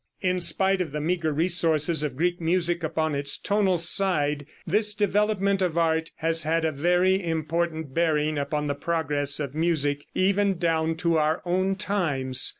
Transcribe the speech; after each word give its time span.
In 0.21 0.39
spite 0.39 0.81
of 0.81 0.93
the 0.93 0.99
meager 0.99 1.31
resources 1.31 2.01
of 2.01 2.15
Greek 2.17 2.41
music 2.41 2.81
upon 2.81 3.13
its 3.13 3.37
tonal 3.37 3.77
side, 3.77 4.47
this 4.65 4.95
development 4.95 5.61
of 5.61 5.77
art 5.77 6.09
has 6.15 6.41
had 6.41 6.65
a 6.65 6.71
very 6.71 7.23
important 7.23 7.93
bearing 7.93 8.39
upon 8.39 8.65
the 8.65 8.73
progress 8.73 9.39
of 9.39 9.53
music, 9.53 10.07
even 10.15 10.57
down 10.57 10.95
to 10.95 11.19
our 11.19 11.39
own 11.45 11.75
times. 11.75 12.49